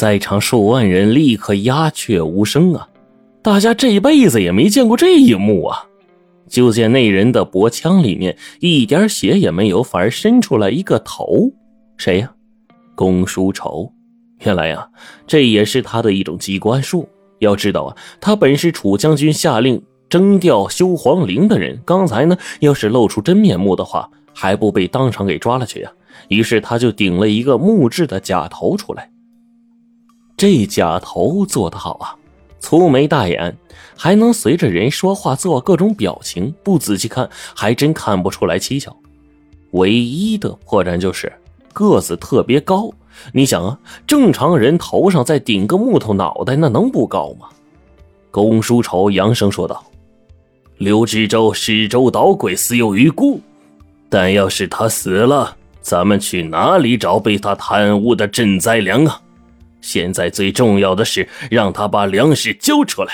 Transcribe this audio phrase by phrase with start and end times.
[0.00, 2.88] 在场数万人立刻鸦雀无声啊！
[3.42, 5.84] 大家这辈子也没见过这一幕啊！
[6.48, 11.52] 就见那人的脖腔里面一点血也没有，反而伸出来一个头，
[11.98, 12.32] 谁呀？
[12.94, 13.92] 公叔仇。
[14.38, 14.88] 原来呀，
[15.26, 17.06] 这也是他的一种机关术。
[17.40, 25.92] 要知道啊，他本是楚将军下令征调修皇陵的人，刚才呢，要是露出真面目的话，还不被当场给抓了去呀？
[26.28, 29.10] 于是他就顶了一个木质的假头出来。
[30.40, 32.16] 这假头做得好啊，
[32.60, 33.54] 粗眉大眼，
[33.94, 38.96] 还能随着人说话做各种表情，不仔细看还真看不出来蹊跷。
[39.72, 41.30] 唯一的破绽就是
[41.74, 42.90] 个子特别高。
[43.34, 47.46] 你想啊，正常人头上再顶个木头脑袋，那能不高吗？
[48.30, 49.84] 公叔仇扬声说道
[50.80, 53.38] ：“刘知州失州捣鬼，死有余辜。
[54.08, 59.20] 但要是他死了，咱们去哪里找被他贪污的赈灾粮啊？
[59.80, 63.12] 现在最重要的是让他把粮食交出来。”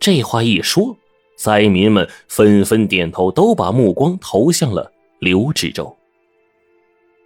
[0.00, 0.96] 这话一说，
[1.36, 5.96] 灾民们纷纷点头，都把目光投向了刘知州。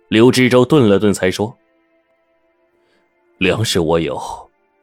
[0.08, 1.56] 刘知州顿了顿，才说。
[3.38, 4.20] 粮食我有，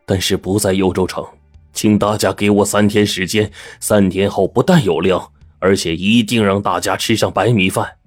[0.05, 1.25] 但是不在幽州城，
[1.71, 3.51] 请大家给我三天时间。
[3.79, 7.97] 三天后不但有粮，而且一定让大家吃上白米饭。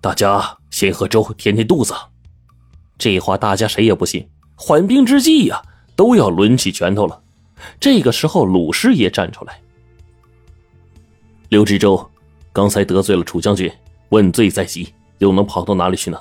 [0.00, 1.94] 大家先喝粥填填肚子。
[2.98, 5.62] 这话大家谁也不信，缓兵之计呀，
[5.94, 7.22] 都要抡起拳头了。
[7.78, 9.60] 这个时候，鲁师爷站出来
[11.48, 12.04] ：“刘知州，
[12.52, 13.70] 刚才得罪了楚将军，
[14.08, 16.20] 问罪在即，又能跑到哪里去呢？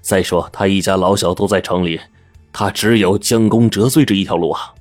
[0.00, 1.98] 再说他一家老小都在城里。”
[2.54, 4.74] 他只有将功折罪这一条路啊！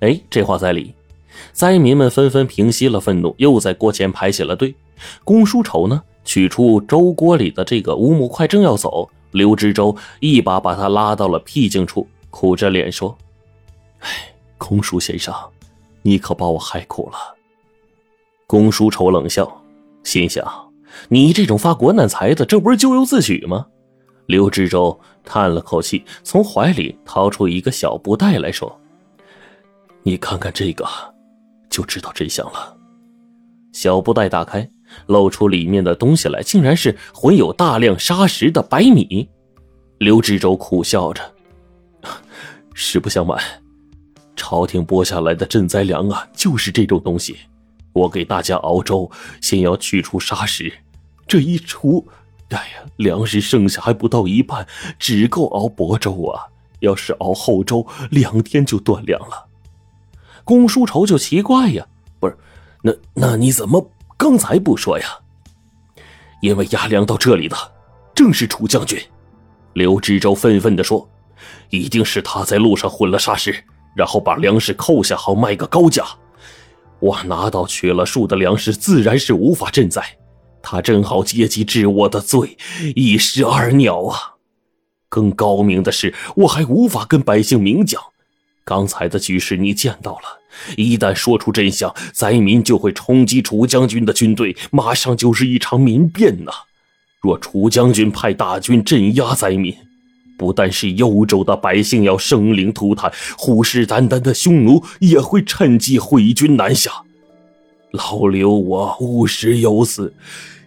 [0.00, 0.94] 哎，这话在理。
[1.50, 4.74] 灾民们纷纷平息了愤怒，又在锅前排起了队。
[5.24, 13.16] 公叔丑呢，取出粥锅里的这个乌木块，正要走，刘知州一把把他拉到了僻静处，苦着脸说
[14.00, 14.08] ：“哎，
[14.56, 15.34] 公叔先生，
[16.02, 17.18] 你可把我害苦了。”
[18.46, 19.62] 公叔丑冷笑，
[20.04, 20.72] 心想
[21.08, 23.66] ：“你这种发国难财的，这不是咎由自取吗？”
[24.26, 28.80] 刘知州叹了口气，从怀里掏出一个小布袋来说
[30.04, 30.86] ：“你看看这个，
[31.68, 32.76] 就知道真相了。”
[33.72, 34.70] 小布袋打开，
[35.06, 39.28] 露出里面的东西来，竟然是混有大量沙石的白米。
[39.98, 41.22] 刘知州苦笑着
[42.74, 43.38] ：“实不相瞒，
[44.34, 47.36] 朝廷拨下来的赈灾粮啊，就是这种东西。
[47.92, 49.10] 我给大家熬粥，
[49.40, 50.72] 先要去除沙石，
[51.26, 52.06] 这一除……”
[52.50, 54.66] 哎呀，粮食剩下还不到一半，
[54.98, 56.44] 只够熬薄粥啊！
[56.80, 59.46] 要是熬厚粥，两天就断粮了。
[60.44, 61.86] 公叔仇就奇怪呀，
[62.20, 62.36] 不是，
[62.82, 63.90] 那那你怎么
[64.22, 65.18] 刚才不说呀？
[66.42, 67.56] 因为押粮到这里的
[68.14, 68.96] 正是楚将军。
[69.72, 71.10] 刘知州愤愤地说
[71.70, 73.64] ：“一定是他在路上混了沙石，
[73.96, 76.06] 然后把粮食扣下，好卖个高价。
[77.00, 80.00] 我拿到取了数的粮食，自然是无法赈灾。”
[80.62, 82.56] 他正好借机治我的罪，
[82.94, 84.34] 一石二鸟啊！
[85.08, 88.00] 更高明的是，我还无法跟百姓明讲。
[88.64, 90.38] 刚才的局势你见到了，
[90.76, 96.52] 一旦说出真相，灾民就会冲击楚将军的军队，马上就是一场民变呐！
[97.20, 99.74] 若楚将军派大军镇压灾民，
[100.36, 106.90] 不但是幽州的百姓要生灵涂炭，虎视眈眈的匈奴也会趁机挥军南下。
[107.92, 110.14] 老刘，我五十有死。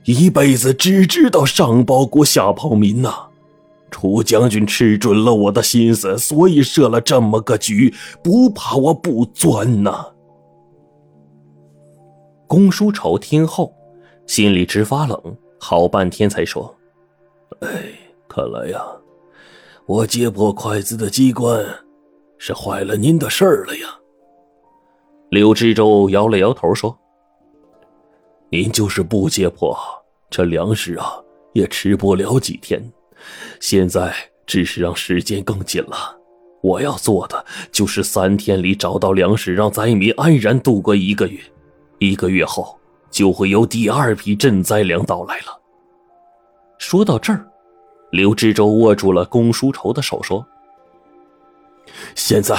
[0.06, 3.25] 一辈子只知道上报国下报民呐，
[3.95, 10.06] 楚将军吃准了我的心思，所以设了这么个局，不怕我不钻呐。
[12.45, 13.73] 公叔丑听后，
[14.28, 16.75] 心里直发冷，好半天才说
[17.63, 17.69] ：“哎，
[18.28, 18.85] 看来呀，
[19.85, 21.66] 我揭破筷子的机关，
[22.38, 23.88] 是坏了您的事儿了呀。”
[25.31, 26.94] 刘知州摇了摇头说。
[28.50, 29.73] 您就是不揭破，
[30.29, 31.13] 这粮食啊
[31.53, 32.91] 也吃不了几天。
[33.59, 34.13] 现在
[34.46, 36.18] 只是让时间更紧了。
[36.62, 41.39] 我要做的就是三天里找到粮食，让灾民安然度过一个月。
[42.00, 42.77] 一个月后
[43.10, 45.62] 就会有第二批赈灾粮到来了。
[46.77, 47.48] 说到这儿，
[48.12, 50.45] 刘知州握住了公叔仇的手，说
[52.16, 52.57] ：“现在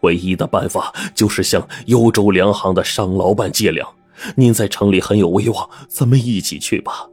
[0.00, 3.88] 唯一的办法就是向幽州粮行的商老板借粮。”
[4.34, 7.08] 您在城里很有威望，咱们一起去吧。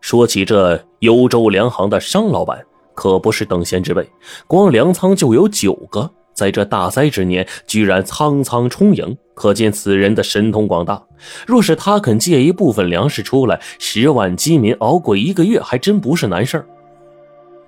[0.00, 2.64] 说起这幽州粮行的商老板，
[2.94, 4.08] 可不是等闲之辈，
[4.46, 11.02] 光粮仓就有九个，在这大灾之年，居然仓仓充盈，可见此人的神通广大。
[11.46, 16.64] 若是他肯借一部分粮食出来，十万饥民熬过一个月，还真不是难事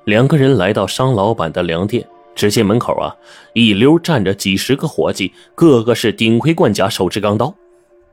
[0.05, 2.05] 两个人来到商老板的粮店，
[2.35, 3.14] 只见门口啊，
[3.52, 7.55] 一溜站着几十个伙计，个个是顶盔贯甲，手持钢刀，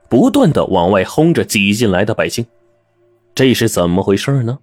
[0.10, 2.46] 不断的往外轰着挤进来的百姓。
[3.40, 4.60] 这是怎么回事呢？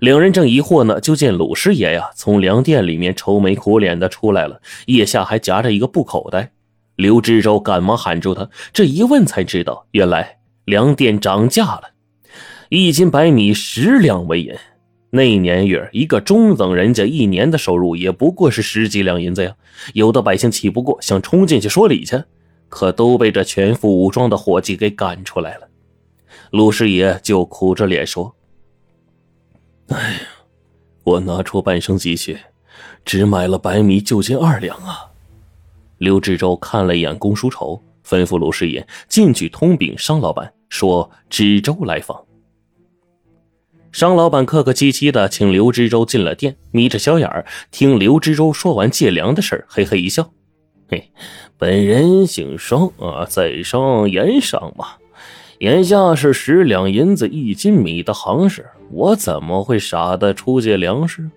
[0.00, 6.50] 两人正疑惑呢，就见鲁师爷呀从粮店里面愁眉苦脸的出来了，腋下还夹着一个布口袋。
[6.96, 11.82] 刘知州赶忙喊住他，这一问才知道，原来粮店涨价了，
[12.70, 14.52] 一斤白米十两为银。
[15.10, 19.54] 那年月，一个中等人家一年的收入也不过是十几两银子呀。
[19.94, 22.20] 有的百姓气不过，想冲进去说理去，
[22.68, 25.68] 可都被这全副武装的伙计给赶出来了。
[26.52, 28.36] 鲁师爷就苦着脸说
[29.88, 30.20] ：“哎呀，
[31.02, 32.38] 我拿出半生积蓄，
[33.06, 35.10] 只买了白米就近二两啊。”
[35.96, 42.22] 刘志洲看了一眼公叔仇，吩咐鲁师爷进去通禀商老板，说知州来访。
[43.90, 50.30] 商老板客客气气的请刘知州进了店，眯着小眼儿听刘知州说完借粮的事嘿嘿一笑
[50.86, 51.10] ：“嘿，
[51.56, 54.98] 本人姓商啊，在商言商嘛。
[55.62, 61.30] 眼下是十两银子一斤米的行市，我怎么会傻的出借粮食？”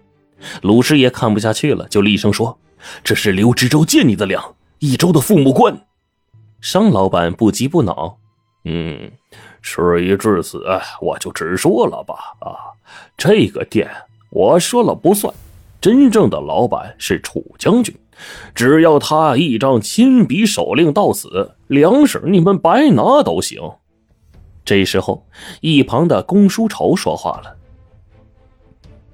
[0.63, 2.57] 鲁师爷看不下去了，就厉声说
[3.05, 5.79] ：“这是刘知州借你的粮，一周的父母官。”
[6.59, 8.17] 商老板不急不恼
[8.65, 9.11] ：“嗯。”
[9.61, 10.63] 事已至此，
[11.01, 12.15] 我就直说了吧。
[12.39, 12.73] 啊，
[13.15, 13.87] 这个店
[14.31, 15.31] 我说了不算，
[15.79, 17.95] 真正的老板是楚将军。
[18.55, 23.61] 只要他一张亲笔手令到此，粮食你们白拿都行。
[24.65, 25.23] 这时候，
[25.61, 27.55] 一旁的公叔仇说话了：“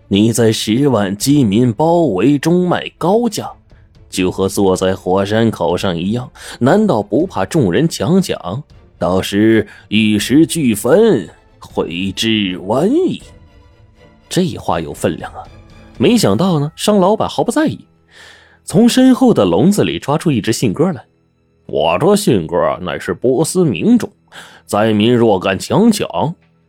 [0.07, 3.51] 你在十万饥民包围中卖高价，
[4.09, 8.63] 就和坐在火山口上一样，难道不怕众人抢抢？”
[8.97, 11.27] 到时玉石俱焚，
[11.59, 13.21] 悔之晚矣。
[14.29, 15.43] 这话有分量啊！
[15.97, 17.79] 没想到呢，商老板毫不在意，
[18.63, 21.03] 从身后的笼子里抓出一只信鸽来。
[21.65, 24.07] 我这信鸽乃是波斯名种，
[24.65, 26.07] 灾民若敢强抢，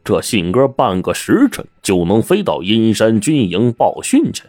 [0.05, 4.45] 这信鸽半个时辰就能飞到阴山军营报讯去。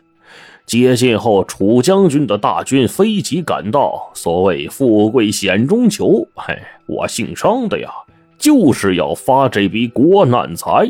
[0.65, 4.09] 接信后，楚将军的大军飞急赶到。
[4.13, 6.57] 所谓富贵险中求，嘿，
[6.87, 7.89] 我姓商的呀，
[8.37, 10.89] 就是要发这笔国难财。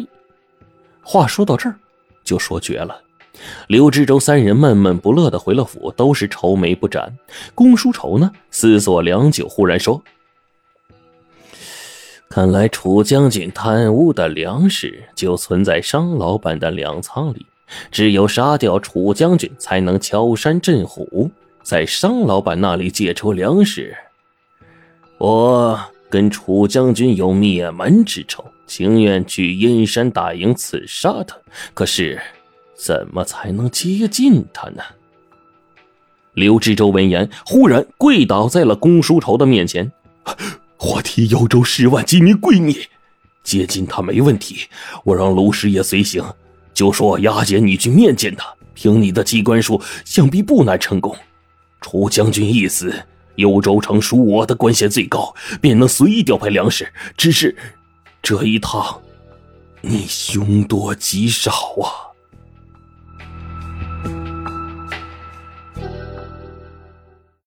[1.02, 1.76] 话说到这儿，
[2.24, 3.02] 就说绝了。
[3.68, 7.12] 刘知州三人闷闷不乐的回了府，都是愁眉不展。
[7.56, 10.00] 公叔仇呢，思索良久，忽然说
[12.34, 17.46] ：“看来楚将军贪污的粮食，就存在商老板的粮仓里。”
[17.92, 21.30] 只有杀掉楚将军，才能敲山震虎，
[21.62, 23.96] 在商老板那里借出粮食。
[25.20, 31.38] 我跟楚将军有灭门之仇，情愿去阴山大营刺杀他。
[31.76, 32.20] 可是，
[32.74, 34.82] 怎么才能接近他呢？
[36.34, 39.92] 刘知州闻言，忽然跪倒在了公叔仇的面前
[40.84, 42.88] ：“我替幽州十万饥民跪你，
[43.42, 44.68] 接近他没问题。
[45.06, 46.24] 我让卢师爷随行。”
[46.74, 51.16] 就说押解你去面见他，凭你的机关术，想必不难成功。
[51.82, 52.92] 楚将军一死，
[53.36, 56.92] 幽州城属我的官衔最高，便能随意调派粮食。
[57.16, 57.56] 只是
[58.24, 59.00] 这一趟，
[59.82, 61.52] 你凶多吉少
[61.84, 62.10] 啊！